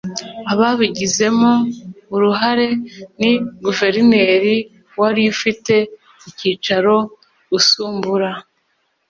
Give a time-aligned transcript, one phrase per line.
[0.51, 1.51] ababigizemo
[2.15, 2.67] uruhare
[3.19, 3.31] ni
[3.63, 4.55] guverineri
[4.99, 5.75] wari ufite
[6.29, 6.95] icyicaro
[7.57, 8.29] usumbura